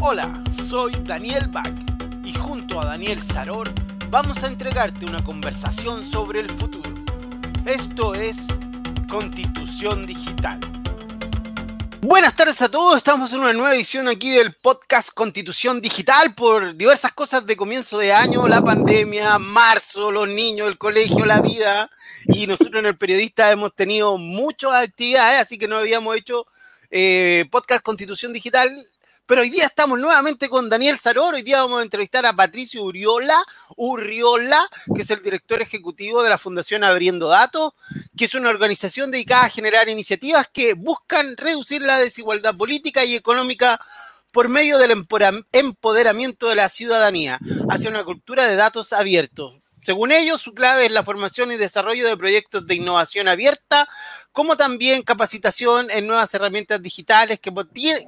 [0.00, 1.74] Hola, soy Daniel Bach
[2.24, 3.68] y junto a Daniel Saror
[4.08, 6.88] vamos a entregarte una conversación sobre el futuro.
[7.66, 8.46] Esto es
[9.10, 10.60] Constitución Digital.
[12.00, 16.76] Buenas tardes a todos, estamos en una nueva edición aquí del podcast Constitución Digital por
[16.76, 21.90] diversas cosas de comienzo de año, la pandemia, marzo, los niños, el colegio, la vida
[22.26, 26.46] y nosotros en el periodista hemos tenido muchas actividades, así que no habíamos hecho
[26.88, 28.70] eh, podcast Constitución Digital
[29.28, 31.34] pero hoy día estamos nuevamente con Daniel Saror.
[31.34, 33.36] Hoy día vamos a entrevistar a Patricio Uriola,
[33.76, 37.74] Urriola, que es el director ejecutivo de la Fundación Abriendo Datos,
[38.16, 43.16] que es una organización dedicada a generar iniciativas que buscan reducir la desigualdad política y
[43.16, 43.78] económica
[44.30, 44.92] por medio del
[45.52, 47.38] empoderamiento de la ciudadanía
[47.68, 49.56] hacia una cultura de datos abiertos.
[49.82, 53.88] Según ellos, su clave es la formación y desarrollo de proyectos de innovación abierta,
[54.32, 57.52] como también capacitación en nuevas herramientas digitales que,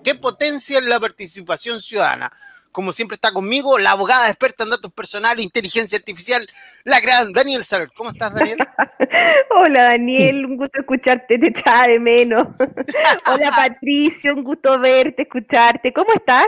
[0.02, 2.32] que potencian la participación ciudadana.
[2.72, 6.46] Como siempre está conmigo, la abogada experta en datos personales, inteligencia artificial,
[6.84, 7.90] la gran Daniel Saller.
[7.96, 8.58] ¿Cómo estás, Daniel?
[9.50, 12.46] Hola, Daniel, un gusto escucharte, te echaba de menos.
[13.26, 15.92] Hola, Patricio, un gusto verte, escucharte.
[15.92, 16.46] ¿Cómo estás?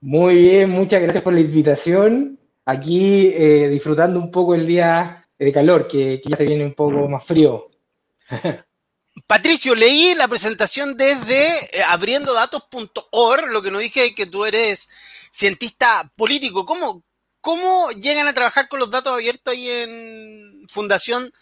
[0.00, 5.52] Muy bien, muchas gracias por la invitación aquí eh, disfrutando un poco el día de
[5.52, 7.70] calor, que, ya se viene un poco más frío.
[9.26, 14.88] Patricio, leí la presentación desde eh, abriendodatos.org, lo que nos dije que tú eres
[15.32, 16.66] cientista político.
[16.66, 17.02] ¿Cómo,
[17.40, 21.32] ¿Cómo llegan a trabajar con los datos abiertos ahí en Fundación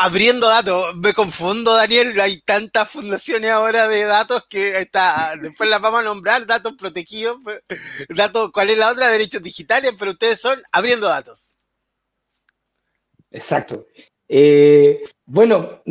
[0.00, 0.96] abriendo datos.
[0.96, 2.18] Me confundo, Daniel.
[2.20, 7.36] Hay tantas fundaciones ahora de datos que está, después las vamos a nombrar, datos protegidos,
[8.08, 9.10] datos, ¿cuál es la otra?
[9.10, 11.54] Derechos digitales, pero ustedes son abriendo datos.
[13.30, 13.86] Exacto.
[14.26, 15.82] Eh, bueno,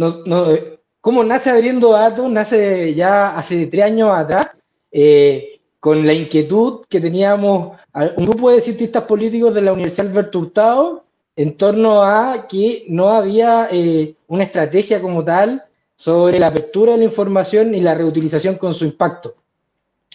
[0.99, 2.31] ¿cómo nace abriendo datos?
[2.31, 4.49] Nace ya hace tres años atrás,
[4.91, 10.39] eh, con la inquietud que teníamos un grupo de cientistas políticos de la Universidad Alberto
[10.39, 11.08] Hurtado
[11.39, 15.63] en torno a que no había eh, una estrategia como tal
[15.95, 19.35] sobre la apertura de la información y la reutilización con su impacto.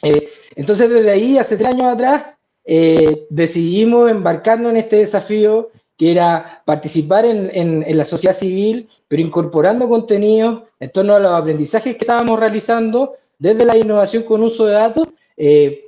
[0.02, 2.24] Eh, entonces, desde ahí, hace tres años atrás,
[2.66, 9.22] eh, decidimos embarcarnos en este desafío que era participar en, en, la sociedad civil, pero
[9.22, 14.66] incorporando contenidos en torno a los aprendizajes que estábamos realizando desde la innovación con uso
[14.66, 15.08] de datos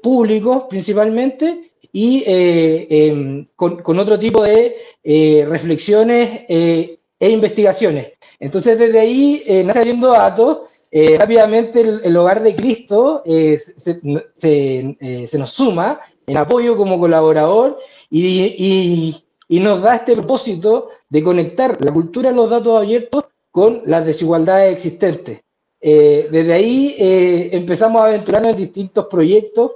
[0.03, 8.13] públicos principalmente y eh, em, con, otro tipo de eh, reflexiones eh, e investigaciones.
[8.39, 10.59] Entonces, desde ahí, nace saliendo datos,
[10.93, 17.79] rápidamente el, hogar de Cristo se, nos suma en apoyo como colaborador
[18.11, 19.17] y,
[19.49, 24.05] y, nos da este propósito de conectar la cultura de los datos abiertos con las
[24.05, 25.41] desigualdades existentes.
[25.81, 29.73] desde ahí empezamos a aventurarnos en distintos proyectos.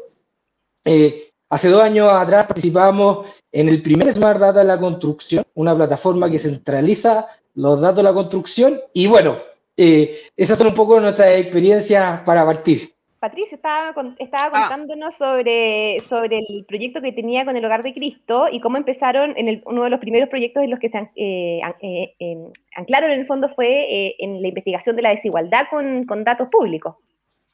[1.51, 6.31] Hace dos años atrás participamos en el primer Smart Data de la construcción, una plataforma
[6.31, 8.81] que centraliza los datos de la construcción.
[8.93, 9.37] Y bueno,
[9.77, 12.95] eh, esas son un poco nuestras experiencias para partir.
[13.19, 14.69] Patricio estaba, estaba ah.
[14.69, 19.35] contándonos sobre, sobre el proyecto que tenía con el Hogar de Cristo y cómo empezaron
[19.37, 22.37] en uno de los primeros proyectos en los que se eh, eh,
[22.77, 26.95] anclaron en el fondo fue en la investigación de la desigualdad con, con datos públicos.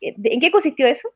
[0.02, 1.08] ¿En qué consistió eso?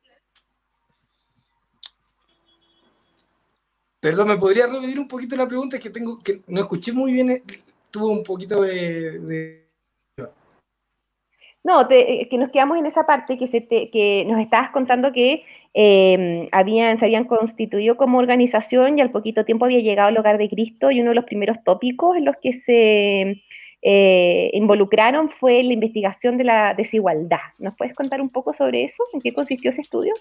[4.00, 5.76] Perdón, ¿me podría repetir un poquito la pregunta?
[5.76, 7.42] Es que tengo que no escuché muy bien, eh,
[7.90, 9.66] tuvo un poquito de...
[11.62, 15.44] No, eh, que nos quedamos en esa parte que, que nos estabas contando que
[15.74, 20.38] em, habían, se habían constituido como organización y al poquito tiempo había llegado al hogar
[20.38, 23.42] de Cristo y uno de los primeros tópicos en los que se
[23.82, 27.38] eh, involucraron fue la investigación de la desigualdad.
[27.58, 29.02] ¿Nos puedes contar un poco sobre eso?
[29.12, 30.14] ¿En qué consistió ese estudio?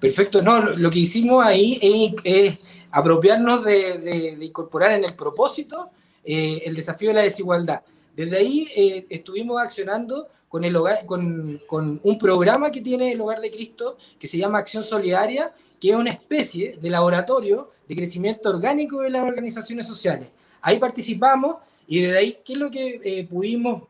[0.00, 1.78] Perfecto, no, lo, que hicimos ahí
[2.24, 2.58] es,
[2.90, 5.90] apropiarnos de, incorporar en el propósito
[6.24, 7.82] eh, el desafío de la desigualdad.
[8.16, 13.20] Desde ahí eh, estuvimos accionando con, el hogar, con, con, un programa que tiene el
[13.20, 17.94] Hogar de Cristo que se llama Acción Solidaria, que es una especie de laboratorio de
[17.94, 20.28] crecimiento orgánico de las organizaciones sociales.
[20.62, 23.82] Ahí participamos y desde ahí, ¿qué es lo que eh, pudimos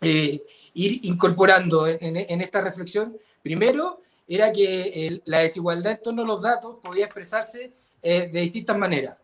[0.00, 0.42] ir
[0.74, 3.16] incorporando en, en, esta reflexión?
[3.42, 8.76] Primero, era que la desigualdad en torno a los datos podía expresarse eh, de distintas
[8.76, 9.16] maneras.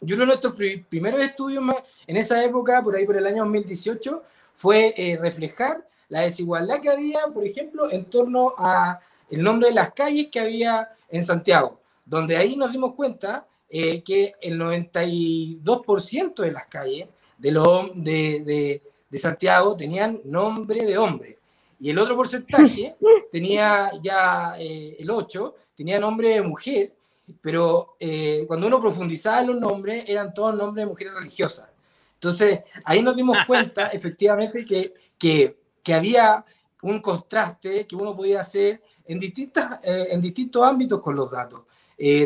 [0.00, 0.54] Y uno de nuestros
[0.88, 1.64] primeros estudios
[2.06, 4.22] en esa época, por ahí por el año 2018,
[4.54, 9.00] fue eh, reflejar la desigualdad que había, por ejemplo, en torno a
[9.30, 14.02] el nombre de las calles que había en Santiago, donde ahí nos dimos cuenta eh,
[14.02, 17.08] que el 92% de las calles
[17.38, 17.50] de,
[17.94, 21.38] de, de Santiago tenían nombre de hombre
[21.78, 22.96] Y el otro porcentaje
[23.32, 26.94] tenía ya eh, el 8, tenía nombre de mujer,
[27.40, 31.68] pero eh, cuando uno profundizaba en los nombres, eran todos nombres de mujeres religiosas.
[32.14, 36.44] Entonces, ahí nos dimos cuenta efectivamente que, que, que había
[36.82, 41.62] un contraste que uno podía hacer en, distintas, eh, en distintos ámbitos con los datos.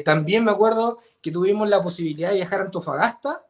[0.05, 3.45] también me acuerdo que tuvimos la posibilidad de viajar a Antofagasta,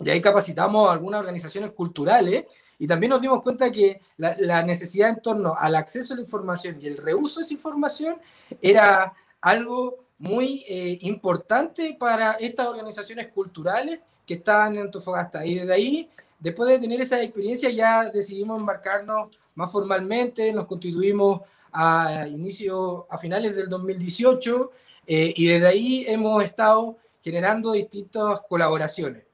[0.00, 2.44] y ahí capacitamos a algunas organizaciones culturales
[2.78, 6.78] y también nos dimos cuenta que la, necesidad en torno al acceso a la información
[6.80, 8.16] y el reuso de esa información
[8.60, 15.44] era algo muy eh, importante para estas organizaciones culturales que estaban en Antofagasta.
[15.44, 21.42] Y desde ahí, después de tener esa experiencia, ya decidimos embarcarnos más formalmente, nos constituimos
[21.72, 24.70] a inicio, a finales del 2018,
[25.06, 29.24] eh, y desde ahí hemos estado generando distintas colaboraciones.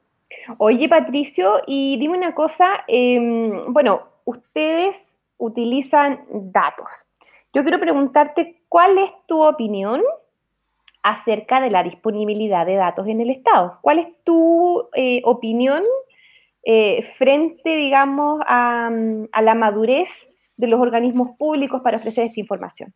[0.59, 4.97] Oye, Patricio, y dime una cosa, em, bueno, ustedes
[5.39, 6.87] utilizan datos.
[7.53, 10.03] Yo quiero preguntarte, ¿cuál es tu opinión
[11.03, 13.79] acerca de la disponibilidad de datos en el Estado?
[13.83, 15.83] ¿Cuál es tu eh, opinión
[16.63, 18.91] eh, frente, digamos, a,
[19.43, 22.93] la madurez de los organismos públicos para ofrecer esta información?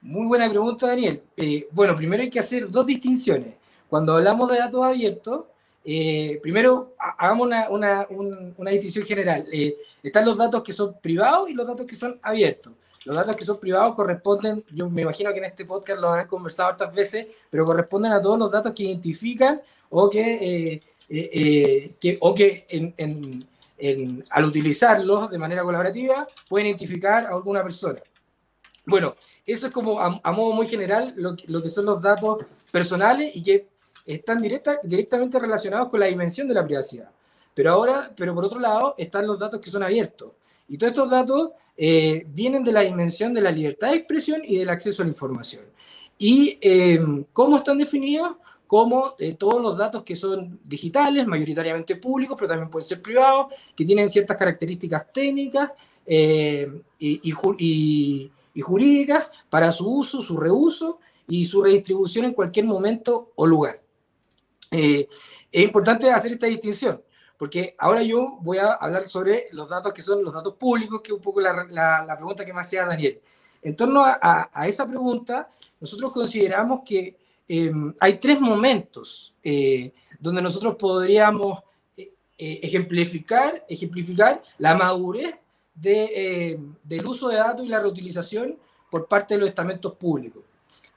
[0.00, 1.22] Muy buena pregunta, Daniel.
[1.36, 3.54] Eh, bueno, primero hay que hacer dos distinciones.
[3.88, 5.44] Cuando hablamos de datos abiertos,
[5.90, 9.46] eh, primero, hagamos una, distinción general.
[9.50, 12.74] Eh, están los datos que son privados y los datos que son abiertos.
[13.06, 16.26] Los datos que son privados corresponden, yo me imagino que en este podcast lo habrán
[16.26, 22.34] conversado otras veces, pero corresponden a todos los datos que identifican o que, eh, o
[22.34, 23.46] que
[24.28, 28.00] al utilizarlos de manera colaborativa pueden identificar a alguna persona.
[28.84, 33.34] Bueno, eso es como a, modo muy general lo, lo que son los datos personales
[33.34, 33.77] y que
[34.08, 37.10] están directa, directamente relacionados con la dimensión de la privacidad.
[37.54, 40.30] Pero ahora, pero por otro lado, están los datos que son abiertos.
[40.68, 44.58] Y todos estos datos eh, vienen de la dimensión de la libertad de expresión y
[44.58, 45.64] del acceso a la información.
[46.16, 48.36] ¿Y em, cómo están definidos?
[48.66, 53.52] Como eh, todos los datos que son digitales, mayoritariamente públicos, pero también pueden ser privados,
[53.74, 55.70] que tienen ciertas características técnicas
[56.06, 57.30] eh, y
[58.60, 63.80] jurídicas para su uso, su reuso y su redistribución en cualquier momento o lugar.
[64.70, 65.08] Eh,
[65.50, 67.02] es importante hacer esta distinción,
[67.36, 71.12] porque ahora yo voy a hablar sobre los datos que son los datos públicos, que
[71.12, 73.20] es un poco la, pregunta que me hacía Daniel.
[73.62, 75.50] En torno a, esa pregunta,
[75.80, 77.16] nosotros consideramos que
[77.48, 81.60] em, hay tres momentos eh, donde nosotros podríamos
[81.96, 85.34] eh, ejemplificar, ejemplificar la madurez
[85.74, 88.58] de, del uso de datos y la reutilización
[88.90, 90.42] por parte de los estamentos públicos.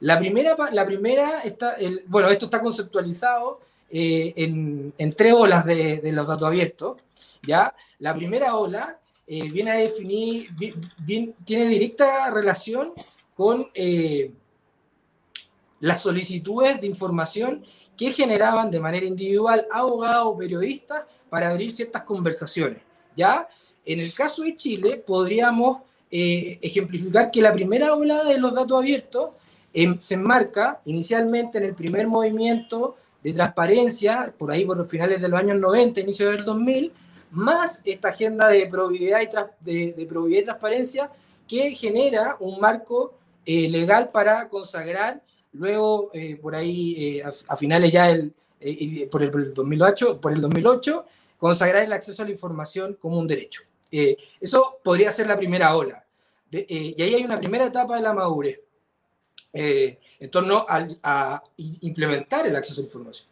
[0.02, 1.76] La primera, la primera está,
[2.06, 7.00] bueno, esto está conceptualizado eh, en, en, tres olas de, de, los datos abiertos.
[7.46, 7.72] ¿ya?
[8.00, 10.48] La primera ola eh, viene a definir,
[11.06, 12.92] tiene directa relación
[13.36, 14.32] con eh,
[15.78, 17.64] las solicitudes de información
[17.96, 22.82] que generaban de manera individual abogados o periodistas para abrir ciertas conversaciones.
[23.14, 23.46] ¿ya?
[23.84, 29.30] En el caso de Chile, podríamos ejemplificar que la primera ola de los datos abiertos
[30.00, 35.28] se enmarca inicialmente en el primer movimiento de transparencia, por ahí por los finales de
[35.28, 36.92] los años 90, inicio del 2000,
[37.30, 39.20] más esta agenda de probidad
[39.64, 41.10] y, de, probidad y transparencia
[41.48, 43.14] que genera un marco
[43.44, 48.34] eh, legal para consagrar luego eh, por ahí eh, a, finales ya el,
[49.10, 51.04] por, el, 2008, por el 2008
[51.38, 53.62] consagrar el acceso a la información como un derecho.
[53.90, 56.04] eso podría ser la primera ola.
[56.50, 58.60] y ahí hay una primera etapa de la madurez.
[59.52, 63.28] Eh, en torno a, implementar el acceso a la información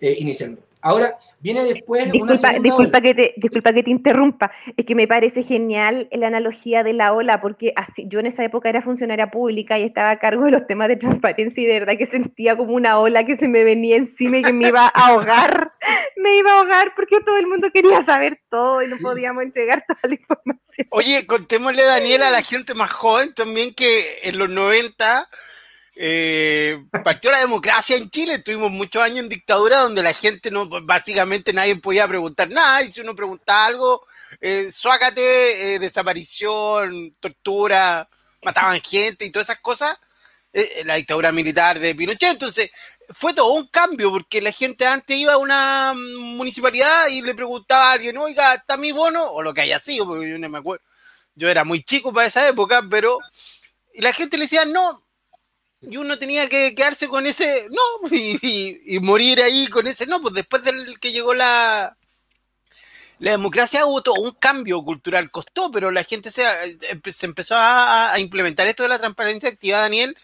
[0.00, 0.69] eh, inicialmente.
[0.82, 5.42] Ahora, viene después disculpa, disculpa que te Disculpa que te interrumpa, es que me parece
[5.42, 9.78] genial la analogía de la ola, porque así, yo en esa época era funcionaria pública
[9.78, 12.74] y estaba a cargo de los temas de transparencia y de verdad que sentía como
[12.74, 15.72] una ola que se me venía encima y que me iba a ahogar,
[16.16, 19.84] me iba a ahogar porque todo el mundo quería saber todo y no podíamos entregar
[19.86, 20.86] toda la información.
[20.90, 25.28] Oye, contémosle, Daniela, a la gente más joven también que en los 90
[26.02, 30.66] eh, partió la democracia en Chile, tuvimos muchos años en dictadura donde la gente no,
[30.66, 34.06] básicamente nadie podía preguntar nada, y si uno preguntaba algo,
[34.40, 38.08] eh, eh, desaparición, tortura,
[38.42, 39.98] mataban gente y todas esas cosas,
[40.54, 42.70] eh, la dictadura militar de Pinochet, entonces
[43.10, 47.90] fue todo un cambio, porque la gente antes iba a una municipalidad y le preguntaba
[47.90, 49.22] a alguien, oiga, ¿está mi bono?
[49.32, 50.82] O lo que haya sido, porque yo no me acuerdo,
[51.34, 53.18] yo era muy chico para esa época, pero...
[53.92, 55.02] Y la gente le decía, no,
[55.82, 60.34] y uno tenía que quedarse con ese no y, morir ahí con ese no, pues
[60.34, 61.96] después del que llegó la
[63.18, 66.42] la democracia hubo todo un cambio cultural, costó, pero la gente se,
[67.04, 70.16] se empezó a, implementar esto de la transparencia activa, Daniel,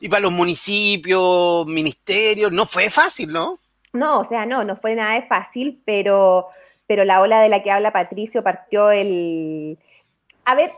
[0.00, 3.60] y para los municipios, ministerios, no fue fácil, ¿no?
[3.92, 6.48] No, o sea, no, no fue nada de fácil, pero,
[6.88, 9.78] pero la ola de la que habla Patricio partió el...
[10.44, 10.72] A ver,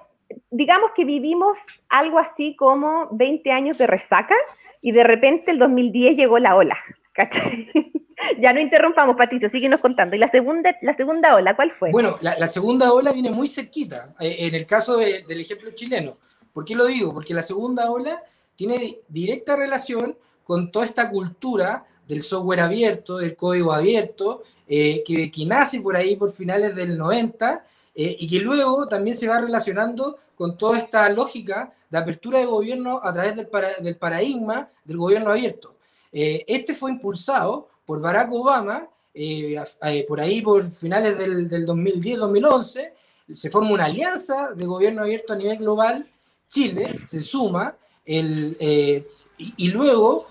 [0.51, 1.59] digamos que vivimos
[1.89, 4.35] algo así como 20 años de resaca
[4.81, 6.79] y de repente el 2010 llegó la ola,
[8.41, 10.17] ya no interrumpamos, Patricio, síguenos contando.
[10.17, 11.91] ¿Y la segunda, la segunda ola, cuál fue?
[11.91, 16.19] Bueno, la, segunda ola viene muy cerquita, eh, en el caso del ejemplo chileno.
[16.53, 17.13] ¿Por qué lo digo?
[17.13, 18.23] Porque la segunda ola
[18.57, 25.31] tiene directa relación con toda esta cultura del software abierto, del código abierto, eh, que,
[25.31, 29.39] que, nace por ahí por finales del 90 eh, y que luego también se va
[29.41, 33.49] relacionando con toda esta lógica de apertura de gobierno a través del,
[33.81, 35.77] del paradigma del gobierno abierto.
[36.13, 42.93] este fue impulsado por Barack Obama, eh, eh, por ahí por finales del, 2010-2011,
[43.33, 46.11] se forma una alianza de gobierno abierto a nivel global,
[46.49, 49.07] Chile se suma, el, eh,
[49.37, 50.27] y, luego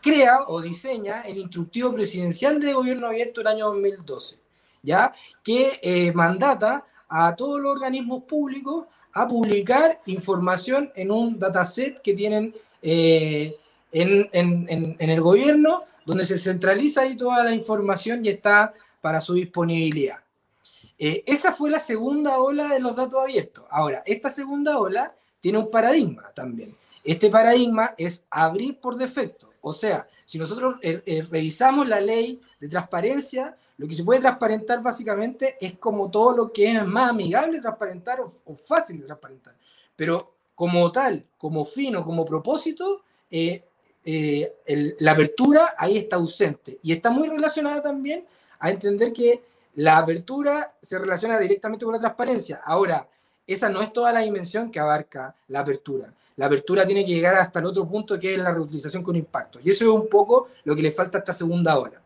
[0.00, 4.38] crea o diseña el instructivo presidencial de gobierno abierto el año 2012,
[4.82, 5.12] ¿ya?
[5.42, 12.54] que mandata a todos los organismos públicos a publicar información en un dataset que tienen
[12.82, 13.54] en,
[13.92, 14.66] en,
[14.98, 20.22] en, el gobierno donde se centraliza ahí toda la información y está para su disponibilidad.
[20.98, 23.64] Eh, esa fue la segunda ola de los datos abiertos.
[23.70, 26.76] Ahora, esta segunda ola tiene un paradigma también.
[27.02, 29.52] Este paradigma es abrir por defecto.
[29.60, 34.20] O sea, si nosotros eh, eh, revisamos la ley de transparencia, lo que se puede
[34.20, 39.56] transparentar básicamente es como todo lo que es más amigable transparentar o, fácil de transparentar.
[39.96, 43.64] Pero como tal, como fino, como propósito, eh,
[45.00, 46.78] la apertura ahí está ausente.
[46.80, 48.24] Y está muy relacionada también
[48.60, 49.42] a entender que
[49.74, 52.60] la apertura se relaciona directamente con la transparencia.
[52.64, 53.08] Ahora,
[53.48, 56.14] esa no es toda la dimensión que abarca la apertura.
[56.36, 59.58] La apertura tiene que llegar hasta el otro punto que es la reutilización con impacto.
[59.60, 62.01] Y eso es un poco lo que le falta a esta segunda hora.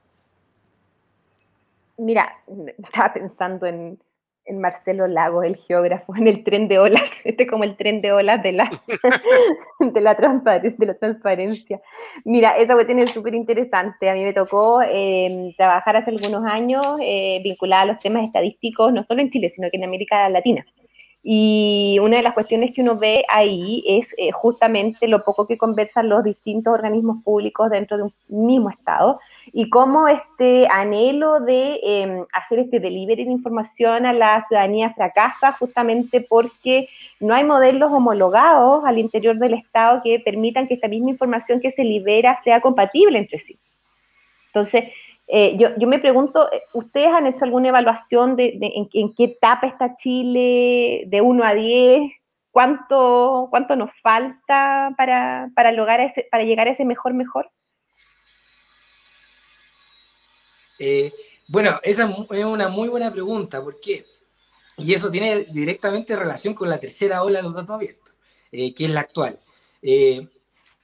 [1.98, 2.32] Mira,
[2.78, 3.98] estaba pensando en,
[4.46, 8.12] en Marcelo Lago, el geógrafo, en el tren de olas, este como el tren de
[8.12, 8.70] olas de la,
[9.80, 11.80] de la, transparencia, de la transparencia.
[12.24, 14.08] Mira, esa cuestión es súper interesante.
[14.08, 18.92] A mí me tocó em, trabajar hace algunos años eh, vinculada a los temas estadísticos,
[18.92, 20.64] no solo en Chile, sino que en América Latina.
[21.28, 25.58] Y una de las cuestiones que uno ve ahí es eh, justamente lo poco que
[25.58, 29.18] conversan los distintos organismos públicos dentro de un mismo Estado
[29.52, 35.50] y cómo este anhelo de em, hacer este delivery de información a la ciudadanía fracasa
[35.50, 41.10] justamente porque no hay modelos homologados al interior del Estado que permitan que esta misma
[41.10, 43.58] información que se libera sea compatible entre sí.
[44.46, 44.84] Entonces,
[45.28, 49.96] eh, yo, me pregunto, eh, ¿ustedes han hecho alguna evaluación de, en, qué etapa está
[49.96, 52.12] Chile de 1 a 10?
[52.52, 57.50] ¿Cuánto, cuánto nos falta para, para, lograr ese, para llegar a ese mejor mejor?
[60.78, 61.12] Eh,
[61.48, 64.06] bueno, esa es una muy buena pregunta, ¿por qué?
[64.78, 68.14] Y eso tiene directamente relación con la tercera ola de los datos abiertos,
[68.50, 69.38] que es la actual.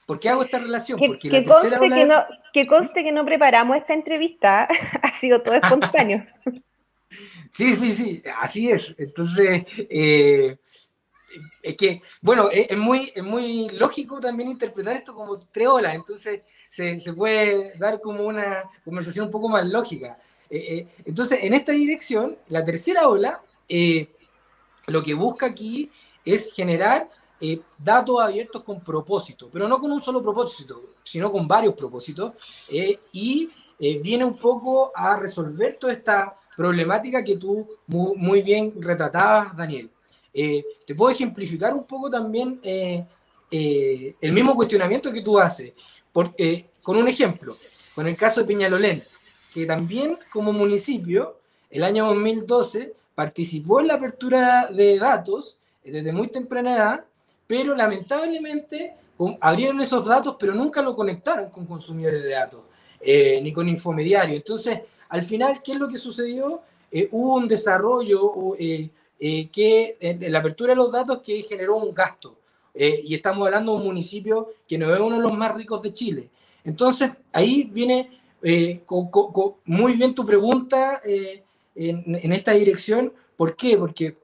[0.05, 0.99] ¿Por qué hago esta relación?
[0.99, 4.67] Que, Porque que conste, que, no, que conste que no preparamos esta entrevista,
[5.01, 6.23] ha sido todo espontáneo.
[7.51, 8.93] sí, sí, sí, así es.
[8.97, 10.57] Entonces, eh,
[11.61, 16.41] es que, bueno, es, muy, es muy lógico también interpretar esto como tres olas, entonces
[16.69, 20.17] se, se puede dar como una conversación un poco más lógica.
[20.49, 23.41] Eh, eh, entonces, en esta dirección, la tercera ola,
[24.87, 25.89] lo que busca aquí
[26.25, 27.09] es generar
[27.45, 32.31] eh, datos abiertos con propósito, pero no con un solo propósito, sino con varios propósitos,
[32.69, 38.73] eh, y eh, viene un poco a resolver toda esta problemática que tú muy, bien
[38.79, 39.89] retratabas, Daniel.
[40.31, 45.73] te puedo ejemplificar un poco también el mismo cuestionamiento que tú haces,
[46.13, 47.57] con un ejemplo,
[47.93, 49.03] con el caso de Peñalolén,
[49.53, 56.29] que también como municipio, el año 2012, participó en la apertura de datos desde muy
[56.29, 57.05] temprana edad
[57.47, 58.95] pero lamentablemente
[59.39, 62.61] abrieron esos datos, pero nunca lo conectaron con consumidores de datos,
[62.99, 64.37] eh, ni con infomediarios.
[64.37, 66.61] Entonces, al final, ¿qué es lo que sucedió?
[66.91, 68.89] Eh, hubo un desarrollo eh,
[69.51, 72.37] que en la apertura de los datos que generó un gasto.
[72.75, 75.93] y estamos hablando de un municipio que no es uno de los más ricos de
[75.93, 76.29] Chile.
[76.65, 78.19] Entonces, ahí viene
[79.65, 81.43] muy bien tu pregunta en,
[81.75, 83.13] en esta dirección.
[83.37, 83.77] ¿Por qué?
[83.77, 84.17] Porque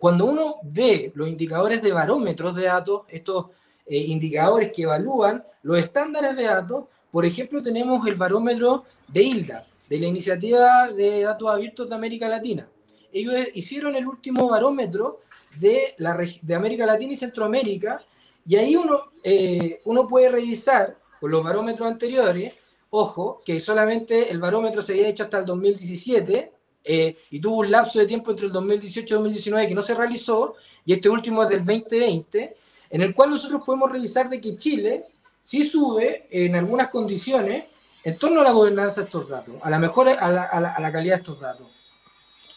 [0.00, 3.48] cuando uno ve los indicadores de barómetros de datos, estos
[3.84, 9.66] eh, indicadores que evalúan los estándares de datos, por ejemplo, tenemos el barómetro de ILDA,
[9.90, 12.66] de la iniciativa de datos abiertos de América Latina.
[13.12, 15.20] Ellos hicieron el último barómetro
[15.58, 18.02] de, la, de América Latina y Centroamérica
[18.46, 22.54] y ahí uno, eh, uno puede revisar con los barómetros anteriores,
[22.88, 26.52] ojo, que solamente el barómetro se hecho hasta el 2017
[26.84, 29.94] eh, y tuvo un lapso de tiempo entre el 2018 y 2019 que no se
[29.94, 32.56] realizó, y este último es del 2020,
[32.90, 35.04] en el cual nosotros podemos revisar de que Chile
[35.42, 37.64] sí sube en algunas condiciones
[38.02, 41.20] en torno a la gobernanza de estos datos, a la mejora, a la, calidad de
[41.20, 41.68] estos datos.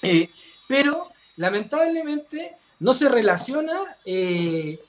[0.01, 0.29] Eh,
[0.67, 4.79] pero lamentablemente no se relaciona eh,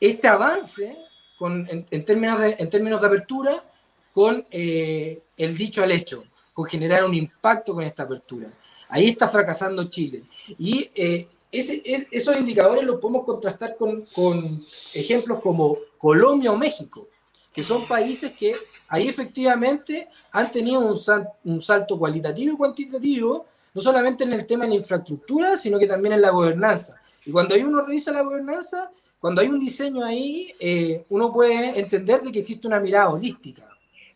[0.00, 0.96] este avance
[1.38, 3.64] con, en, términos de, en términos de apertura
[4.12, 6.24] con el dicho al hecho
[6.58, 8.52] con generar un impacto con esta apertura.
[8.88, 10.24] Ahí está fracasando Chile.
[10.58, 14.60] Y eh, ese, esos indicadores los podemos contrastar con, con,
[14.92, 17.06] ejemplos como Colombia o México,
[17.52, 18.56] que son países que
[18.88, 20.98] ahí efectivamente han tenido un,
[21.44, 25.86] un salto cualitativo y cuantitativo, no solamente en el tema de la infraestructura, sino que
[25.86, 27.00] también en la gobernanza.
[27.24, 31.78] Y cuando hay uno revisa la gobernanza, cuando hay un diseño ahí, eh, uno puede
[31.78, 33.64] entender de que existe una mirada holística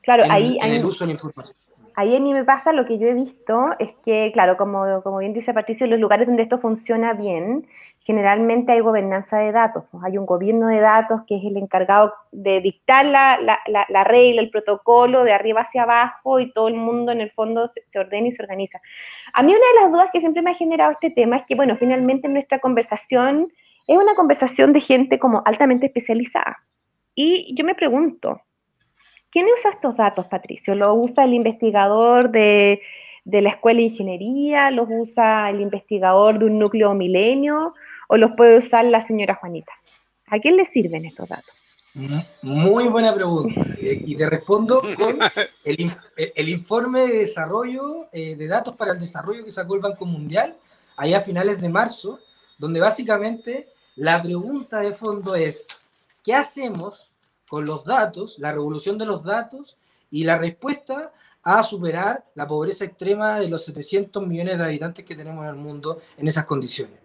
[0.03, 1.63] claro, ahí, en el uso de la información
[1.95, 5.33] ahí a mí me pasa lo que yo he visto es que, claro, como, bien
[5.33, 7.67] dice Patricio, los lugares donde esto funciona bien,
[8.01, 9.85] generalmente hay gobernanza de datos.
[9.91, 13.37] Pues, hay un gobierno de datos que es el encargado de dictar la,
[14.05, 17.83] regla, el protocolo de arriba hacia abajo y todo el mundo en el fondo se,
[17.89, 18.81] se, ordena y se organiza.
[19.33, 21.55] A mí una de las dudas que siempre me ha generado este tema es que,
[21.55, 23.53] bueno, finalmente nuestra conversación
[23.87, 26.65] es una conversación de gente como altamente especializada.
[27.15, 28.41] Y yo me pregunto,
[29.33, 30.75] ¿Quién usa estos datos, Patricio?
[30.75, 32.83] ¿Los usa el investigador de,
[33.25, 34.71] la Escuela de Ingeniería?
[34.71, 37.73] ¿Los usa el investigador de un núcleo milenio?
[38.09, 39.73] ¿O los puede usar la señora Juanita?
[40.27, 41.55] ¿A quién le sirven estos datos?
[42.43, 43.63] Muy buena pregunta.
[43.81, 45.19] Eh, y te respondo con
[45.65, 50.55] el, informe de desarrollo eh, de datos para el desarrollo que sacó el Banco Mundial
[50.99, 52.21] allá a finales de marzo,
[52.59, 55.69] donde básicamente la pregunta de fondo es,
[56.23, 57.12] ¿qué hacemos
[57.53, 59.77] con los datos, la revolución de los datos
[60.11, 61.13] y la respuesta
[61.43, 65.57] a superar la pobreza extrema de los 700 millones de habitantes que tenemos en el
[65.57, 66.99] mundo en esas condiciones.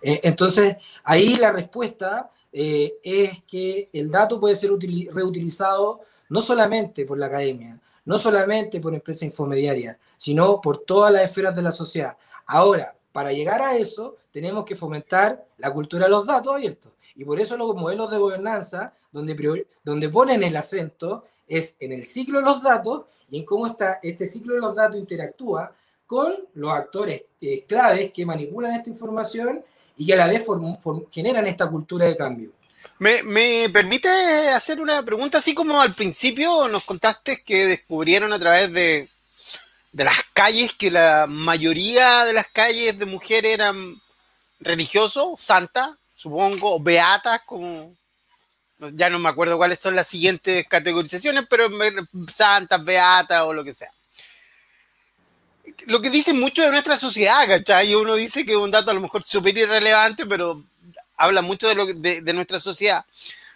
[0.00, 7.04] Eh, entonces, ahí la respuesta eh, es que el dato puede ser reutilizado no solamente
[7.04, 11.72] por la academia, no solamente por empresas infomediarias, sino por todas las esferas de la
[11.72, 12.16] sociedad.
[12.46, 16.92] Ahora, para llegar a eso, tenemos que fomentar la cultura de los datos abiertos.
[17.18, 22.04] Y por eso los modelos de gobernanza donde, donde ponen el acento es en el
[22.04, 25.74] ciclo de los datos y en cómo está, este ciclo de los datos interactúa
[26.06, 29.64] con los actores eh, claves que manipulan esta información
[29.96, 30.46] y que a la vez
[31.10, 32.52] generan esta cultura de cambio.
[33.00, 34.08] ¿Me, ¿Me, permite
[34.50, 35.38] hacer una pregunta?
[35.38, 39.08] Así como al principio nos contaste que descubrieron a través de,
[39.90, 44.00] de las calles que la mayoría de las calles de mujeres eran
[44.60, 47.94] religiosos, santas, supongo, beatas, como,
[48.92, 51.68] ya no me acuerdo cuáles son las siguientes categorizaciones, pero
[52.32, 53.90] santas, beatas o lo que sea.
[55.86, 57.94] Lo que dice mucho de nuestra sociedad, ¿cachai?
[57.94, 60.64] Uno dice que es un dato a lo mejor súper irrelevante, pero
[61.16, 63.04] habla mucho de, lo, de, de, nuestra sociedad.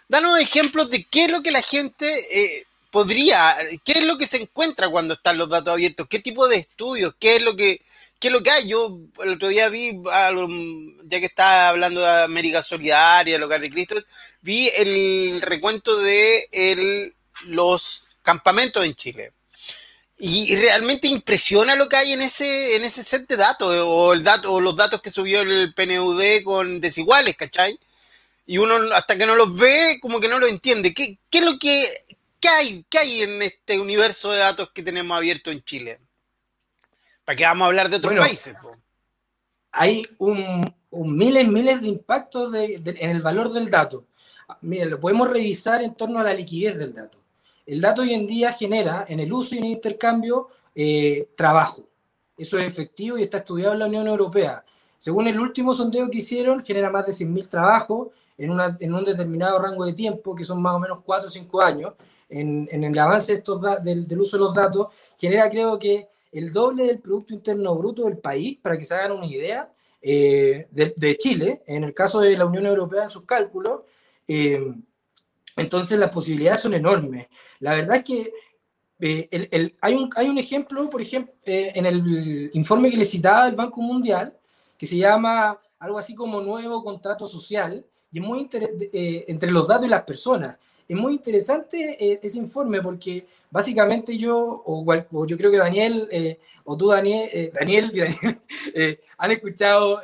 [0.07, 4.25] Danos ejemplos de qué es lo que la gente eh, podría, qué es lo que
[4.25, 7.81] se encuentra cuando están los datos abiertos, qué tipo de estudios, qué es lo que,
[8.23, 8.69] qué es lo que hay.
[8.69, 9.91] Yo el otro día vi,
[11.03, 13.95] ya que estaba hablando de América Solidaria, el Hogar de Cristo,
[14.41, 17.11] vi el recuento de
[17.47, 19.33] los campamentos en Chile.
[20.17, 25.01] Y, realmente impresiona lo que hay en ese, set de datos, dato, o los datos
[25.01, 27.77] que subió el PNUD con desiguales, ¿cachai?
[28.45, 30.93] Y uno hasta que no los ve, como que no lo entiende.
[30.93, 31.85] ¿Qué, es lo que,
[32.57, 35.99] hay, qué hay en este universo de datos que tenemos abierto en Chile?
[37.25, 38.55] ¿Para qué vamos a hablar de otros países?
[39.71, 44.05] Hay un, un, miles, miles de impactos en el valor del dato.
[44.61, 47.17] Miren, lo podemos revisar en torno a la liquidez del dato.
[47.65, 51.83] El dato hoy en día genera en el uso y en el intercambio eh, trabajo.
[52.37, 54.63] Eso es efectivo y está estudiado en la Unión Europea.
[54.99, 59.05] Según el último sondeo que hicieron, genera más de 100.000 trabajos en, una, en, un
[59.05, 61.93] determinado rango de tiempo, que son más o menos 4 o 5 años.
[62.29, 66.51] En, en el avance estos del, del, uso de los datos, genera creo que el
[66.51, 71.17] doble del Producto Interno Bruto del país, para que se hagan una idea, eh, de,
[71.17, 73.81] Chile, en el caso de la Unión Europea en sus cálculos,
[74.27, 74.73] eh,
[75.55, 77.27] entonces las posibilidades son enormes.
[77.59, 78.33] La verdad es que
[78.99, 83.55] eh, hay, un, hay un ejemplo, por ejemplo, en el informe que le citaba el
[83.55, 84.35] Banco Mundial,
[84.77, 88.49] que se llama algo así como nuevo contrato social, y es muy
[89.27, 90.57] entre los datos y las personas.
[90.87, 96.39] Es muy interesante eh, ese informe porque básicamente yo, o, yo creo que Daniel, eh,
[96.65, 100.01] o tú Daniel, eh, Daniel y Daniel, han escuchado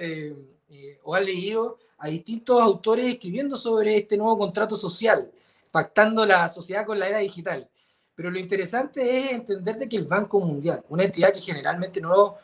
[1.03, 5.29] o han leído a distintos autores escribiendo sobre este nuevo contrato social,
[5.71, 7.69] pactando la sociedad con la era digital.
[8.15, 12.35] Pero lo interesante es entender de que el Banco Mundial, una entidad que generalmente no,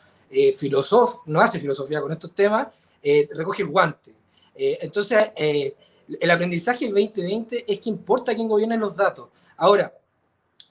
[1.26, 2.68] no hace filosofía con estos temas,
[3.30, 4.12] recoge el guante.
[4.54, 5.28] entonces,
[6.20, 9.28] el aprendizaje del 2020 es que importa quién gobierna los datos.
[9.56, 9.92] Ahora,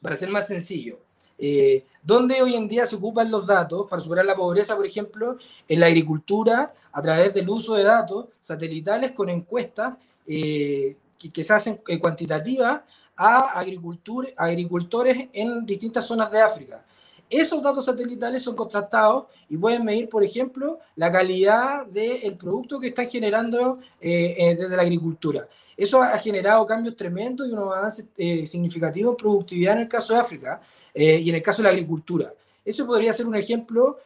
[0.01, 0.99] para ser más sencillo,
[1.37, 5.37] eh, ¿dónde hoy en día se ocupan los datos para superar la pobreza, por ejemplo?
[5.67, 9.95] En la agricultura, a través del uso de datos satelitales con encuestas
[10.25, 12.81] eh, que, se hacen eh, cuantitativas
[13.17, 16.85] a agricultores en distintas zonas de África.
[17.29, 22.87] Esos datos satelitales son contrastados y pueden medir, por ejemplo, la calidad del producto que
[22.87, 25.47] están generando eh, eh, desde la agricultura.
[25.75, 30.13] Eso ha generado cambios tremendos y unos avances eh, significativos en productividad en el caso
[30.13, 30.61] de África
[30.97, 32.33] y en el caso de la agricultura.
[32.63, 33.99] Eso podría ser un ejemplo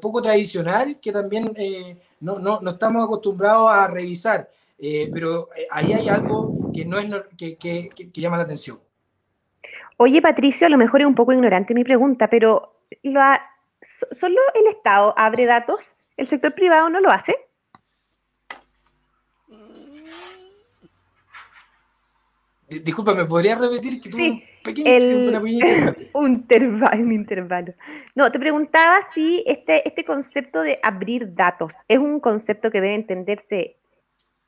[0.00, 1.54] poco tradicional que también
[2.18, 7.54] no, no, no, estamos acostumbrados a revisar, pero ahí hay algo que, no es, que,
[7.54, 8.80] que, que llama la atención.
[9.96, 13.20] Oye, Patricio, a lo mejor es un poco ignorante mi pregunta, pero ¿lo
[13.80, 15.80] ¿solo el Estado abre datos?
[16.16, 17.36] ¿El sector privado no lo hace?
[22.68, 27.74] Disculpa, ¿me podrías repetir que sí, pequeño, un, un intervalo.
[28.14, 32.94] No, te preguntaba si este, este concepto de abrir datos es un concepto que debe
[32.94, 33.76] entenderse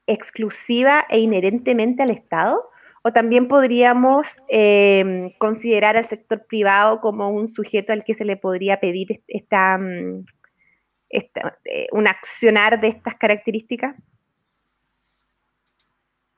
[0.06, 2.70] exclusiva e inherentemente al Estado
[3.06, 8.36] o también podríamos em, considerar al sector privado como un sujeto al que se le
[8.36, 10.24] podría pedir esta, mm,
[11.10, 13.94] eh, un accionar de estas características.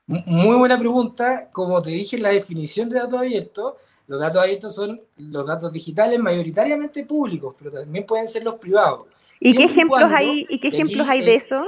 [0.05, 1.49] Muy buena pregunta.
[1.51, 3.73] Como te dije en la definición de datos abiertos,
[4.05, 9.07] los datos abiertos son los datos digitales mayoritariamente públicos, pero también pueden ser los privados.
[9.39, 11.63] ¿Y qué ejemplos hay, ¿y qué ejemplos hay de eso?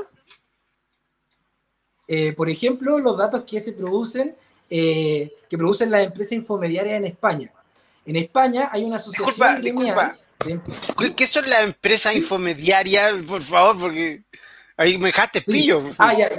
[2.07, 4.35] Eh, por ejemplo, los datos que se producen
[4.73, 7.51] eh, que producen las empresas infomediarias en España.
[8.05, 10.17] En España hay una asociación disculpa,
[11.15, 13.13] ¿Qué son las empresas infomediarias?
[13.27, 14.23] Por favor, porque
[14.77, 15.83] ahí me dejaste pillo.
[15.97, 16.29] Ah, ya.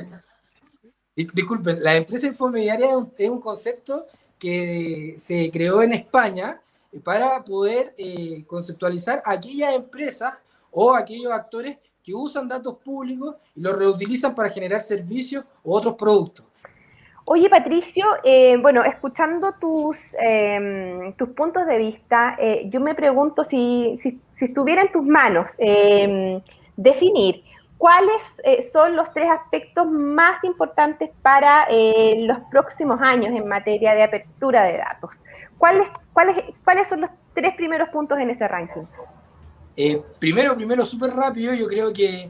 [1.14, 4.06] Disculpen, la empresa infomediaria es un, concepto
[4.38, 6.58] que se creó en España
[7.04, 10.32] para poder eh, conceptualizar aquellas empresas
[10.70, 15.96] o aquellos actores que usan datos públicos y los reutilizan para generar servicios u otros
[15.96, 16.46] productos.
[17.24, 23.44] Oye, Patricio, eh, bueno, escuchando tus, em, tus puntos de vista, eh, yo me pregunto
[23.44, 26.40] si, si, estuviera en tus manos em,
[26.76, 27.44] definir
[27.78, 34.02] cuáles eh, son los tres aspectos más importantes para los próximos años en materia de
[34.02, 35.22] apertura de datos.
[35.58, 38.82] ¿Cuáles, cuáles, cuáles son los tres primeros puntos en ese ranking?
[40.18, 42.28] primero, primero, súper rápido, yo creo que,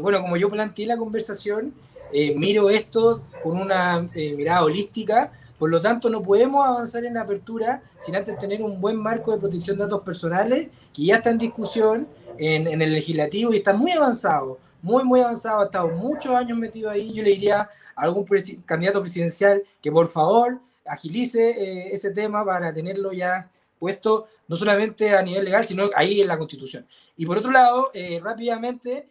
[0.00, 1.72] bueno, como yo planteé la conversación,
[2.12, 7.14] eh, miro esto con una eh, mirada holística, por lo tanto no podemos avanzar en
[7.14, 11.16] la apertura sin antes tener un buen marco de protección de datos personales que ya
[11.16, 15.88] está en discusión en, el legislativo y está muy avanzado, muy, muy avanzado, ha estado
[15.88, 17.12] muchos años metido ahí.
[17.12, 18.26] Yo le diría a algún
[18.64, 25.14] candidato presidencial que por favor agilice eh, ese tema para tenerlo ya puesto no solamente
[25.14, 26.86] a nivel legal, sino ahí en la Constitución.
[27.16, 27.90] Y por otro lado,
[28.22, 29.08] rápidamente,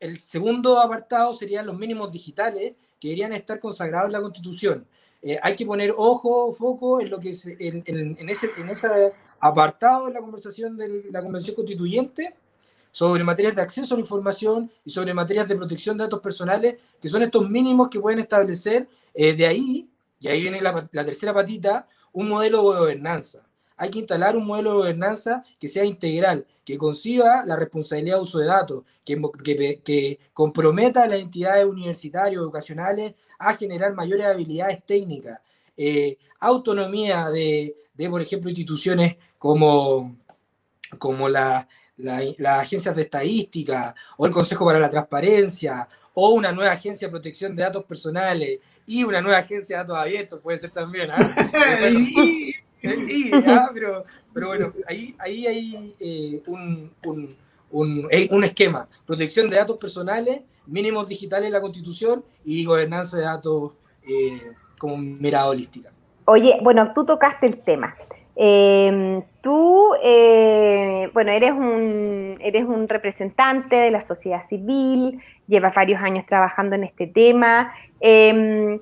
[0.00, 4.86] el segundo apartado serían los mínimos digitales que deberían estar consagrados en la Constitución.
[5.22, 10.12] Eh, hay que poner ojo, foco en lo que en, ese, en ese apartado de
[10.12, 12.34] la conversación de la Convención Constituyente
[12.92, 16.76] sobre materias de acceso a la información y sobre materias de protección de datos personales,
[17.00, 19.88] que son estos mínimos que pueden establecer eh, de ahí,
[20.20, 23.47] y ahí viene la, la tercera patita, un modelo de gobernanza
[23.78, 28.22] hay que instalar un modelo de gobernanza que sea integral, que conciba la responsabilidad de
[28.22, 34.84] uso de datos, que, que, comprometa a las entidades universitarias, educacionales, a generar mayores habilidades
[34.84, 35.40] técnicas,
[35.76, 37.76] eh, autonomía de,
[38.10, 40.16] por ejemplo, instituciones como,
[40.98, 41.66] como las
[42.44, 47.54] agencias de estadística o el Consejo para la Transparencia o una nueva agencia de protección
[47.54, 51.10] de datos personales y una nueva agencia de datos abiertos, puede ser también.
[52.84, 52.90] ¿ah?
[53.46, 57.28] Ah, pero, pero, bueno, ahí, ahí hay eh, un, un,
[57.70, 58.88] un, esquema.
[59.06, 63.72] Protección de datos personales, mínimos digitales en la Constitución y gobernanza de datos
[64.06, 65.90] eh, como mirada holística.
[66.24, 67.96] Oye, bueno, tú tocaste el tema.
[68.36, 76.00] Em, tú, eh, bueno, eres un, eres un representante de la sociedad civil, llevas varios
[76.00, 77.74] años trabajando en este tema.
[77.98, 78.78] Em,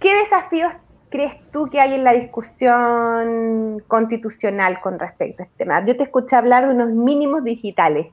[0.00, 0.72] ¿Qué desafíos
[1.10, 5.84] crees tú que hay en la discusión constitucional con respecto a este tema?
[5.84, 8.06] Yo te escuché hablar de unos mínimos digitales.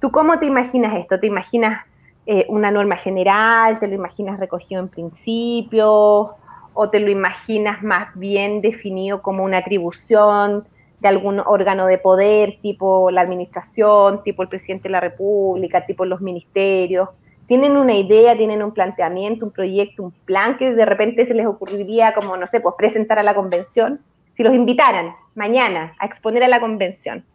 [0.00, 1.20] ¿Tú cómo te imaginas esto?
[1.20, 1.86] ¿Te imaginas
[2.26, 3.78] eh, una norma general?
[3.78, 6.32] ¿Te lo imaginas recogido en principios?
[6.74, 10.66] ¿O te lo imaginas más bien definido como una atribución
[10.98, 16.04] de algún órgano de poder, tipo la administración, tipo el presidente de la República, tipo
[16.04, 17.08] los ministerios?
[17.52, 21.44] Tienen una idea, tienen un planteamiento, un proyecto, un plan que de repente se les
[21.44, 24.00] ocurriría como, no sé, pues presentar a la convención,
[24.32, 27.26] si los invitaran mañana a exponer a la convención,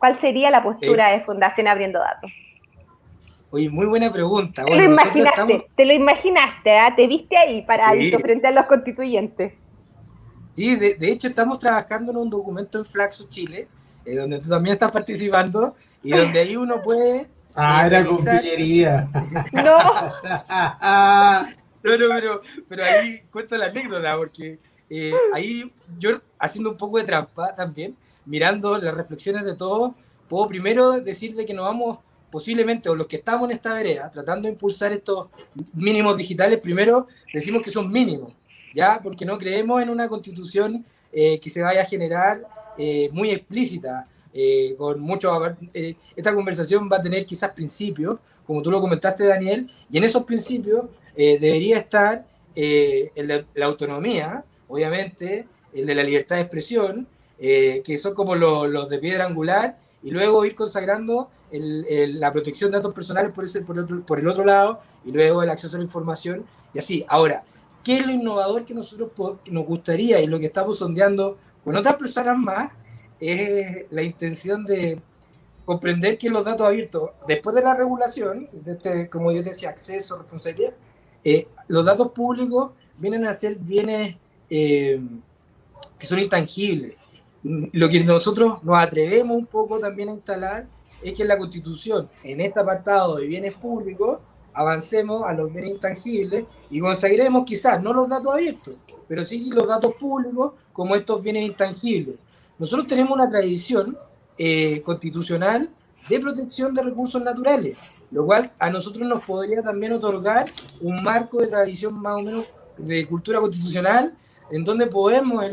[0.00, 2.32] ¿cuál sería la postura de Fundación Abriendo Datos?
[3.52, 4.64] Oye, muy buena pregunta.
[4.64, 6.92] te lo imaginaste, te lo imaginaste, ¿ah?
[6.96, 9.52] te viste ahí para frente a los constituyentes.
[10.54, 13.68] Sí, de, hecho estamos trabajando en un documento en Flaxo Chile,
[14.04, 19.08] eh, donde tú también estás participando y donde ahí uno puede Ah, era con pillería.
[19.52, 19.62] No.
[21.82, 26.98] no, no, pero, pero ahí cuento la anécdota, porque eh, ahí yo haciendo un poco
[26.98, 29.92] de trampa también, mirando las reflexiones de todos,
[30.28, 31.98] puedo primero decir de que nos vamos
[32.30, 35.28] posiblemente, o los que estamos en esta vereda, tratando de impulsar estos
[35.74, 38.32] mínimos digitales, primero decimos que son mínimos,
[38.74, 39.00] ¿ya?
[39.02, 42.42] Porque no creemos en una constitución eh, que se vaya a generar
[42.78, 45.30] eh, muy explícita, eh, con mucho...
[45.74, 48.16] Eh, esta conversación va a tener quizás principios,
[48.46, 53.66] como tú lo comentaste, Daniel, y en esos principios eh, debería estar el de la
[53.66, 57.06] autonomía, obviamente, el de la libertad de expresión,
[57.38, 62.92] que son como los, de piedra angular, y luego ir consagrando la protección de datos
[62.92, 65.84] personales por, ese, por, otro, por el otro lado, y luego el acceso a la
[65.84, 67.06] información, y así.
[67.08, 67.42] Ahora,
[67.82, 69.10] ¿qué es lo innovador que nosotros
[69.50, 72.70] nos gustaría y lo que estamos sondeando con otras personas más?
[73.22, 75.00] Es la intención de
[75.64, 80.18] comprender que los datos abiertos, después de la regulación, de este, como yo decía, acceso,
[80.18, 80.72] responsabilidad,
[81.22, 84.16] eh, los datos públicos vienen a ser bienes
[84.50, 85.00] eh,
[85.98, 86.96] que son intangibles.
[87.44, 90.66] Lo que nosotros nos atrevemos un poco también a instalar
[91.02, 94.18] es que en la Constitución, en este apartado de bienes públicos,
[94.52, 98.74] avancemos a los bienes intangibles y consagremos quizás no los datos abiertos,
[99.08, 102.16] pero sí los datos públicos como estos bienes intangibles.
[102.62, 103.98] Nosotros tenemos una tradición
[104.38, 105.68] eh, constitucional
[106.08, 107.76] de protección de recursos naturales,
[108.12, 110.44] lo cual a nosotros nos podría también otorgar
[110.80, 112.46] un marco de tradición más o menos
[112.78, 114.16] de cultura constitucional
[114.52, 115.44] en donde podemos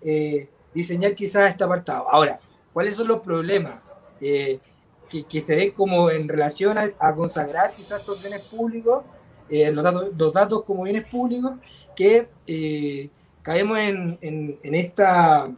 [0.00, 2.08] eh, diseñar quizás este apartado.
[2.08, 2.38] Ahora,
[2.72, 3.82] ¿cuáles son los problemas
[4.20, 4.60] eh,
[5.08, 9.02] que, se ven como en relación a, consagrar quizás estos bienes públicos,
[9.50, 11.54] los, datos, como bienes públicos,
[11.96, 12.28] que
[13.42, 15.52] caemos en, en esta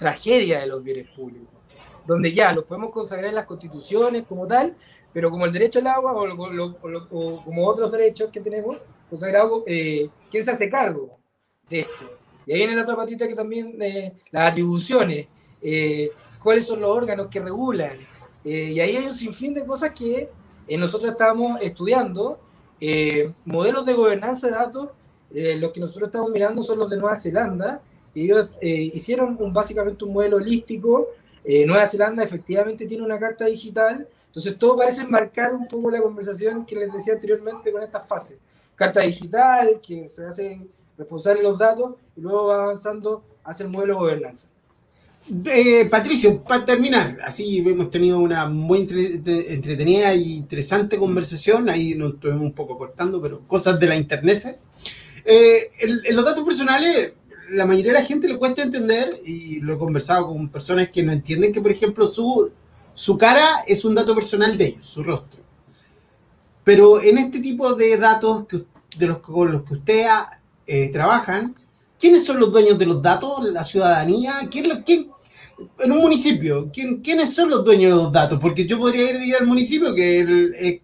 [0.00, 1.60] tragedia de los bienes públicos,
[2.06, 4.74] donde ya los podemos consagrar en las constituciones como tal,
[5.12, 8.78] pero como el derecho al agua o, como otros derechos que tenemos
[9.10, 11.18] consagrados, eh, ¿quién se hace cargo
[11.68, 12.16] de esto?
[12.46, 15.28] Y ahí viene la otra patita que también, eh, las atribuciones,
[15.60, 16.10] eh,
[16.42, 17.98] cuáles son los órganos que regulan,
[18.42, 20.30] eh, y ahí hay un sinfín de cosas que
[20.78, 22.40] nosotros estamos estudiando,
[23.44, 24.90] modelos de gobernanza de datos,
[25.30, 27.82] los que nosotros estamos mirando son los de Nueva Zelanda,
[28.14, 31.08] ellos eh, hicieron un, básicamente un modelo holístico.
[31.44, 34.06] Eh, Nueva Zelanda efectivamente tiene una carta digital.
[34.26, 38.38] Entonces todo parece marcar un poco la conversación que les decía anteriormente con esta fase.
[38.74, 40.60] Carta digital, que se hace
[40.96, 44.48] responsable los datos y luego va avanzando hacia el modelo de gobernanza.
[45.44, 52.14] Eh, Patricio, para terminar, así hemos tenido una muy entretenida y interesante conversación, ahí nos
[52.14, 54.58] estuvimos un poco cortando, pero cosas de la internet.
[55.24, 57.14] en los datos personales,
[57.50, 61.02] la mayoría de la gente le cuesta entender, y lo he conversado con personas que
[61.02, 62.50] no entienden que, por ejemplo, su,
[62.94, 65.40] su cara es un dato personal de ellos, su rostro.
[66.64, 68.46] Pero en este tipo de datos
[68.96, 70.08] de los, con los que ustedes
[70.66, 71.56] eh, trabajan,
[71.98, 73.44] ¿quiénes son los dueños de los datos?
[73.50, 74.34] ¿La ciudadanía?
[74.50, 75.10] ¿Quién, quién,
[75.80, 78.38] en un municipio, ¿quién, ¿quiénes son los dueños de los datos?
[78.40, 80.82] Porque yo podría ir al municipio, que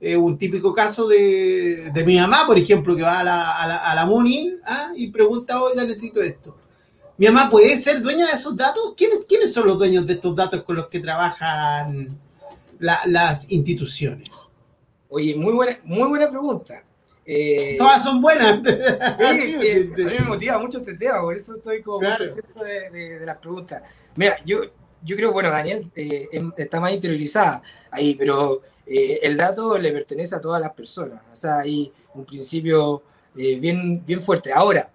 [0.00, 3.94] es un típico caso de, de, mi mamá, por ejemplo, que va a la, a
[3.94, 4.90] la, MUNI ¿ah?
[4.96, 6.56] y pregunta, oiga, necesito esto.
[7.16, 8.92] ¿Mi mamá puede ser dueña de esos datos?
[8.96, 12.08] ¿Quiénes, ¿Quiénes son los dueños de estos datos con los que trabajan
[12.78, 14.50] las instituciones?
[15.08, 16.84] Oye, muy buena, muy buena pregunta.
[17.24, 18.60] Eh, Todas son buenas.
[19.18, 22.26] a mí me motiva mucho este tema, por eso estoy como claro.
[22.26, 23.82] de, de, de, las preguntas.
[24.14, 24.60] Mira, yo,
[25.02, 29.92] yo creo, bueno, Daniel eh, em, está más interiorizada ahí, pero eh, el dato le
[29.92, 31.22] pertenece a todas las personas.
[31.32, 33.02] O sea, hay un principio
[33.36, 34.52] eh, bien, bien fuerte.
[34.52, 34.90] Ahora,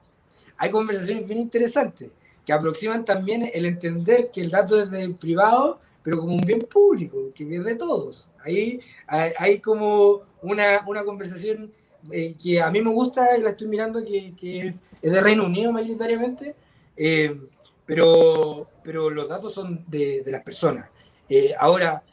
[0.58, 2.12] hay conversaciones bien interesantes
[2.46, 6.62] que aproximan también el entender que el dato es del privado, pero como un bien
[6.62, 8.30] público, que es de todos.
[8.44, 11.72] Ahí hay, como una, una conversación
[12.12, 15.46] eh, que a mí me gusta y la estoy mirando, que, que es de Reino
[15.46, 16.56] Unido mayoritariamente,
[16.98, 17.40] eh,
[17.86, 20.90] pero, pero los datos son de, de las personas.
[21.30, 22.04] Eh, ahora,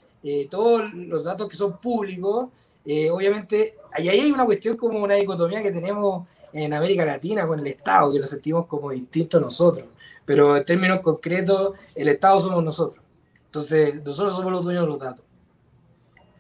[0.51, 2.49] todos los datos que son públicos,
[3.11, 7.67] obviamente, ahí hay una cuestión como una dicotomía que tenemos en América Latina con el
[7.67, 9.87] Estado, que lo sentimos como distinto a nosotros,
[10.25, 13.03] pero en términos concretos, el Estado somos nosotros.
[13.47, 15.25] Entonces, nosotros somos los dueños de los datos.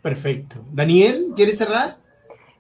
[0.02, 0.64] Perfecto.
[0.72, 1.96] Daniel, ¿quieres cerrar?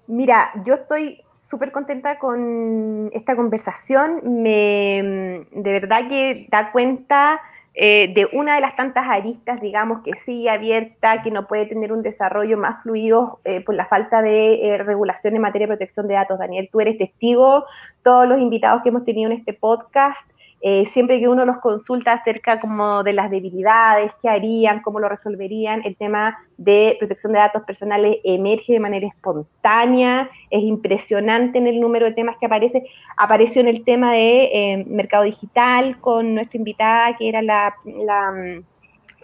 [0.06, 4.42] Mira, yo estoy súper contenta con esta conversación.
[4.42, 7.40] Me, de verdad que da cuenta
[7.80, 11.92] eh, de una de las tantas aristas, digamos, que sigue abierta, que no puede tener
[11.92, 16.08] un desarrollo más fluido eh, por la falta de eh, regulación en materia de protección
[16.08, 16.40] de datos.
[16.40, 17.66] Daniel, tú eres testigo,
[18.02, 20.28] todos los invitados que hemos tenido en este podcast
[20.60, 25.08] eh, siempre que uno los consulta acerca como de las debilidades, qué harían, cómo lo
[25.08, 31.68] resolverían, el tema de protección de datos personales emerge de manera espontánea, es impresionante en
[31.68, 32.84] el número de temas que aparece.
[33.16, 38.62] Apareció en el tema de eh, mercado digital con nuestra invitada, que era la, la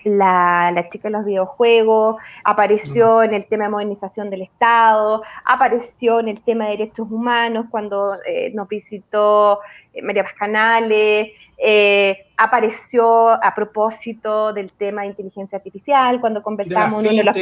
[0.04, 6.28] la, chica de los videojuegos, apareció en el tema de modernización del Estado, apareció en
[6.28, 9.60] el tema de derechos humanos cuando eh, nos visitó
[9.92, 17.22] eh, María Pascanales, eh, apareció a propósito del tema de inteligencia artificial cuando conversamos de
[17.22, 17.34] la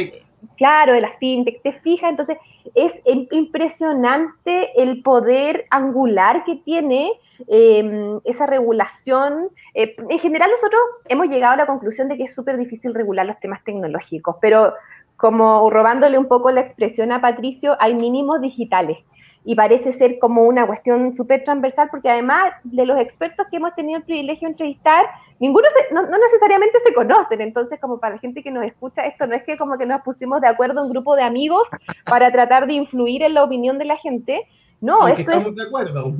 [0.57, 2.37] claro, de la fintech, te fijas, entonces
[2.75, 7.11] es impresionante el poder angular que tiene
[7.47, 9.49] Em, esa regulación.
[9.73, 13.25] Eh, en general nosotros hemos llegado a la conclusión de que es súper difícil regular
[13.25, 14.73] los temas tecnológicos, pero
[15.17, 18.99] como robándole un poco la expresión a Patricio, hay mínimos digitales
[19.45, 23.75] y parece ser como una cuestión súper transversal porque además de los expertos que hemos
[23.75, 25.05] tenido el privilegio de entrevistar,
[25.39, 29.27] ninguno no, no, necesariamente se conocen, entonces como para la gente que nos escucha, esto
[29.27, 31.67] no es que como que nos pusimos de acuerdo un grupo de amigos
[32.05, 34.47] para tratar de influir en la opinión de la gente,
[34.79, 36.13] no, esto estamos es, de acuerdo.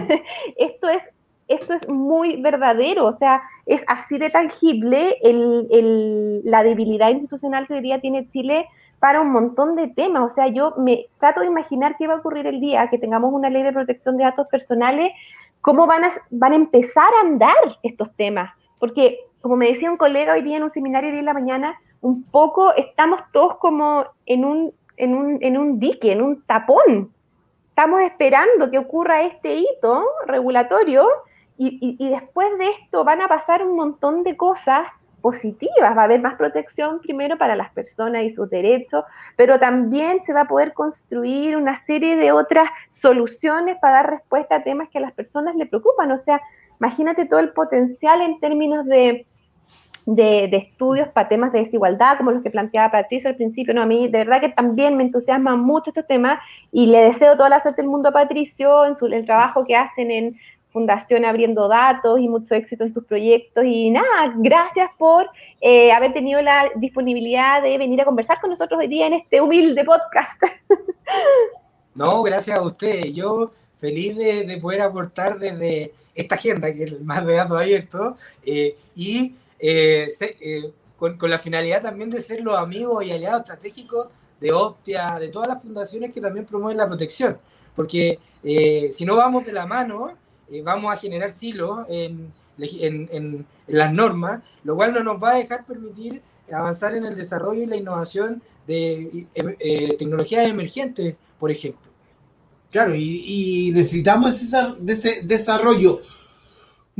[0.56, 1.02] esto es
[1.50, 5.16] esto es muy verdadero, o sea, es así de tangible
[6.44, 8.68] la debilidad institucional que hoy día tiene Chile
[9.00, 10.30] para un montón de temas.
[10.30, 13.32] O sea, yo me trato de imaginar qué va a ocurrir el día que tengamos
[13.32, 15.12] una ley de protección de datos personales,
[15.60, 18.52] cómo van a, van a empezar a andar estos temas.
[18.78, 22.22] Porque, como me decía un colega hoy día en un seminario de la mañana, un
[22.24, 27.10] poco estamos todos como en un, en un, en un dique, en un tapón
[27.80, 31.08] estamos esperando que ocurra este hito regulatorio
[31.56, 34.86] y, después de esto van a pasar un montón de cosas
[35.20, 35.96] positivas.
[35.96, 39.04] Va a haber más protección primero para las personas y sus derechos,
[39.36, 44.56] pero también se va a poder construir una serie de otras soluciones para dar respuesta
[44.56, 46.10] a temas que a las personas le preocupan.
[46.12, 46.40] O sea,
[46.78, 49.26] imagínate todo el potencial en términos de
[50.06, 53.74] de, estudios para temas de desigualdad, como los que planteaba Patricio al principio.
[53.74, 56.40] No, a mí de verdad que también me entusiasma mucho este tema
[56.72, 59.76] y le deseo toda la suerte del mundo a Patricio en su, el trabajo que
[59.76, 60.36] hacen en
[60.72, 63.64] Fundación Abriendo Datos y mucho éxito en tus proyectos.
[63.64, 65.28] Y nada, gracias por
[65.60, 69.40] eh, haber tenido la disponibilidad de venir a conversar con nosotros hoy día en este
[69.40, 70.42] humilde podcast.
[71.94, 73.06] No, gracias a usted.
[73.12, 78.14] Yo feliz de, poder aportar desde esta agenda, que es el más de datos abiertos,
[78.44, 84.08] eh, y eh, eh, con, la finalidad también de ser los amigos y aliados estratégicos
[84.40, 87.38] de Optia, de todas las fundaciones que también promueven la protección.
[87.74, 88.18] Porque
[88.92, 90.12] si no vamos de la mano,
[90.64, 95.64] vamos a generar silos en, en, las normas, lo cual no nos va a dejar
[95.64, 99.26] permitir avanzar en el desarrollo y la innovación de
[99.98, 101.88] tecnologías emergentes, por ejemplo.
[102.70, 105.98] Claro, y, y necesitamos ese desarrollo.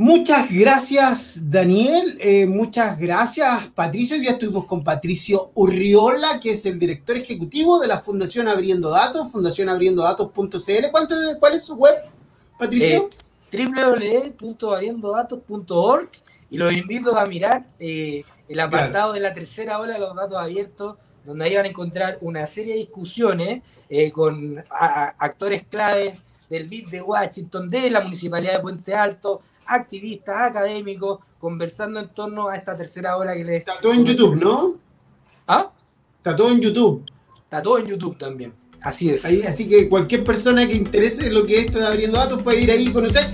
[0.01, 2.17] Muchas gracias, Daniel.
[2.19, 4.15] Eh, muchas gracias, Patricio.
[4.15, 8.89] Hoy día estuvimos con Patricio Urriola, que es el director ejecutivo de la Fundación Abriendo
[8.89, 11.37] Datos, fundacionabriendodatos.cl.
[11.39, 11.93] ¿Cuál es su web,
[12.57, 13.03] Patricio?
[13.03, 13.09] Eh,
[13.51, 16.09] www.abriendodatos.org
[16.49, 20.37] y los invito a mirar eh, el apartado de la tercera ola de los datos
[20.37, 23.63] abiertos, donde ahí van a encontrar una serie de discusiones
[24.13, 24.63] con
[25.19, 26.15] actores claves
[26.51, 32.49] del BIT de Washington, de la Municipalidad de Puente Alto, activistas, académicos, conversando en torno
[32.49, 34.75] a esta tercera ola que le Está todo en YouTube, ¿no?
[35.47, 35.71] ¿Ah?
[36.17, 37.05] Está todo en YouTube.
[37.37, 38.53] Está todo en YouTube también.
[38.81, 39.23] Así es.
[39.23, 42.87] así que cualquier persona que interese lo que esto de abriendo datos puede ir ahí
[42.87, 43.31] y conocer.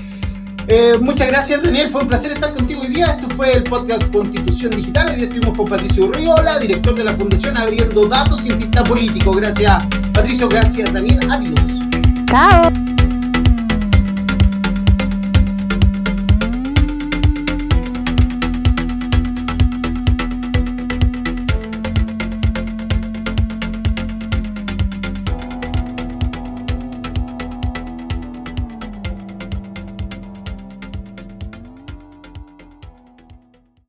[0.68, 1.90] Eh, muchas gracias, Daniel.
[1.90, 3.06] Fue un placer estar contigo hoy día.
[3.08, 5.08] Esto fue el podcast Constitución Digital.
[5.10, 9.32] Hoy estuvimos con Patricio Urriola, director de la Fundación Abriendo Datos, cientista político.
[9.32, 10.50] Gracias, Patricio.
[10.50, 11.20] Gracias, Daniel.
[11.32, 11.56] Adiós.
[12.30, 12.97] Chao.